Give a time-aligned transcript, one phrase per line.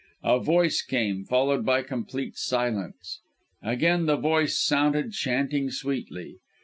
[0.23, 3.19] A voice came followed by complete silence.
[3.61, 6.37] Again the voice sounded, chanting sweetly.